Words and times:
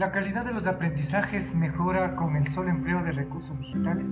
¿La 0.00 0.12
calidad 0.12 0.46
de 0.46 0.52
los 0.52 0.66
aprendizajes 0.66 1.54
mejora 1.54 2.16
con 2.16 2.34
el 2.34 2.50
solo 2.54 2.70
empleo 2.70 3.02
de 3.04 3.12
recursos 3.12 3.58
digitales? 3.58 4.06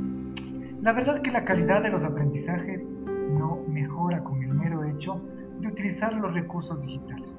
La 0.83 0.93
verdad 0.93 1.23
que 1.23 1.31
la 1.31 1.47
calidad 1.47 1.83
de 1.83 1.89
los 1.89 2.05
aprendizajes 2.05 2.83
no 3.31 3.63
mejora 3.67 4.23
con 4.23 4.43
el 4.43 4.53
mero 4.53 4.85
hecho 4.85 5.19
de 5.61 5.69
utilizar 5.69 6.13
los 6.13 6.35
recursos 6.35 6.79
digitales. 6.83 7.31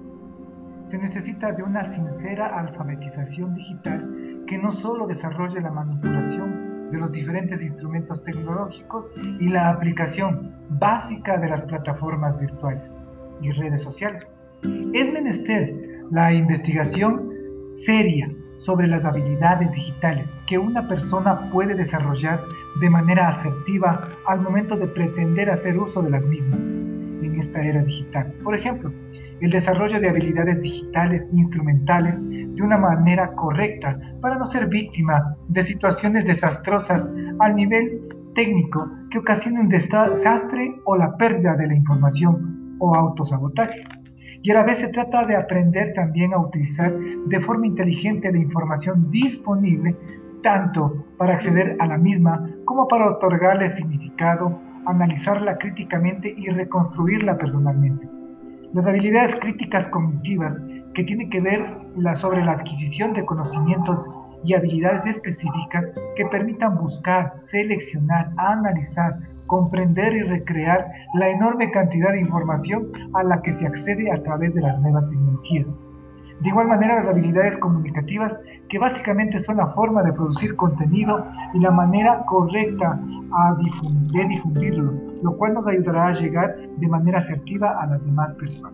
Se 0.90 0.98
necesita 0.98 1.52
de 1.52 1.62
una 1.62 1.94
sincera 1.94 2.48
alfabetización 2.60 3.54
digital 3.54 4.44
que 4.48 4.58
no 4.58 4.72
solo 4.72 5.06
desarrolle 5.06 5.62
la 5.62 5.70
manipulación 5.70 6.90
de 6.90 6.98
los 6.98 7.12
diferentes 7.12 7.62
instrumentos 7.62 8.24
tecnológicos 8.24 9.12
y 9.40 9.48
la 9.48 9.70
aplicación 9.70 10.56
básica 10.70 11.38
de 11.38 11.50
las 11.50 11.64
plataformas 11.66 12.40
virtuales 12.40 12.92
y 13.44 13.52
redes 13.52 13.84
sociales. 13.84 14.28
Es 14.64 15.14
menester 15.14 15.72
la 16.10 16.34
investigación 16.34 17.30
seria 17.86 18.28
sobre 18.66 18.88
las 18.88 19.04
habilidades 19.06 19.72
digitales 19.72 20.28
que 20.48 20.58
una 20.58 20.88
persona 20.88 21.50
puede 21.52 21.76
desarrollar 21.76 22.44
de 22.80 22.90
manera 22.90 23.30
asertiva 23.30 24.08
al 24.28 24.42
momento 24.42 24.76
de 24.76 24.88
pretender 24.88 25.50
hacer 25.50 25.78
uso 25.78 26.02
de 26.02 26.12
las 26.12 26.24
mismas 26.24 26.60
en 26.60 27.42
esta 27.42 27.62
era 27.62 27.82
digital. 27.84 28.34
Por 28.44 28.56
ejemplo, 28.56 28.92
el 29.42 29.52
desarrollo 29.52 30.00
de 30.00 30.10
habilidades 30.10 30.62
digitales 30.62 31.24
instrumentales 31.34 32.16
de 32.20 32.62
una 32.62 32.78
manera 32.78 33.32
correcta 33.36 33.98
para 34.22 34.38
no 34.38 34.46
ser 34.48 34.68
víctima 34.68 35.36
de 35.48 35.64
situaciones 35.64 36.26
desastrosas 36.26 37.08
al 37.40 37.56
nivel 37.56 38.02
técnico 38.36 38.90
que 39.12 39.20
ocasionen 39.20 39.70
desastre 39.70 40.76
o 40.86 40.98
la 40.98 41.16
pérdida 41.18 41.56
de 41.56 41.68
la 41.68 41.76
información 41.76 42.76
o 42.80 42.96
autosabotaje. 42.96 43.82
Y 44.42 44.52
a 44.52 44.56
la 44.56 44.64
vez 44.64 44.80
se 44.80 44.88
trata 44.88 45.26
de 45.26 45.36
aprender 45.36 45.94
también 45.94 46.34
a 46.34 46.40
utilizar 46.40 46.94
de 46.94 47.42
forma 47.42 47.68
inteligente 47.68 48.32
la 48.32 48.38
información 48.38 49.12
disponible, 49.12 49.96
tanto 50.42 51.06
para 51.18 51.36
acceder 51.36 51.76
a 51.80 51.88
la 51.88 51.98
misma 51.98 52.50
como 52.66 52.88
para 52.88 53.10
otorgarle 53.12 53.76
significado, 53.76 54.58
analizarla 54.86 55.58
críticamente 55.58 56.34
y 56.38 56.48
reconstruirla 56.48 57.38
personalmente. 57.38 58.08
Las 58.74 58.86
habilidades 58.86 59.36
críticas 59.42 59.88
cognitivas, 59.90 60.54
que 60.94 61.04
tienen 61.04 61.30
que 61.30 61.42
ver 61.42 61.66
sobre 62.16 62.44
la 62.44 62.54
adquisición 62.54 63.14
de 63.14 63.26
conocimientos 63.26 64.08
y 64.44 64.54
habilidades 64.54 65.06
específicas 65.06 65.86
que 66.16 66.26
permitan 66.26 66.78
buscar, 66.78 67.34
seleccionar, 67.52 68.32
analizar, 68.38 69.18
comprender 69.48 70.14
y 70.14 70.24
recrear 70.24 70.88
la 71.16 71.30
enorme 71.30 71.72
cantidad 71.72 72.12
de 72.12 72.22
información 72.22 72.88
a 73.14 73.24
la 73.24 73.42
que 73.42 73.54
se 73.54 73.66
accede 73.66 74.12
a 74.12 74.22
través 74.24 74.54
de 74.54 74.62
las 74.62 74.80
nuevas 74.80 75.10
tecnologías. 75.10 75.68
De 76.42 76.48
igual 76.48 76.68
manera, 76.68 77.04
las 77.04 77.08
habilidades 77.08 77.58
comunicativas, 77.58 78.32
que 78.70 78.80
básicamente 78.80 79.42
son 79.42 79.58
la 79.58 79.68
forma 79.74 80.04
de 80.04 80.14
producir 80.14 80.56
contenido 80.56 81.26
y 81.54 81.60
la 81.60 81.72
manera 81.72 82.24
correcta 82.26 82.98
de 84.14 84.26
difundirlo, 84.26 84.94
lo 85.22 85.38
cual 85.38 85.56
nos 85.56 85.68
ayudará 85.68 86.08
a 86.08 86.12
llegar 86.12 86.56
de 86.78 86.88
manera 86.88 87.20
asertiva 87.20 87.82
a 87.82 87.88
las 87.88 88.06
demás 88.06 88.34
personas. 88.36 88.74